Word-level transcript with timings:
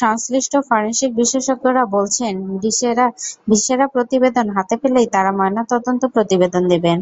সংশ্লিষ্ট 0.00 0.52
ফরেনসিক 0.68 1.10
বিশেষজ্ঞরা 1.20 1.84
বলছেন, 1.96 2.34
ভিসেরা 3.48 3.86
প্রতিবেদন 3.94 4.46
হাতে 4.56 4.74
পেলেই 4.82 5.08
তাঁরা 5.14 5.30
ময়নাতদন্ত 5.38 6.02
প্রতিবেদন 6.14 6.62
দেবেন। 6.72 6.98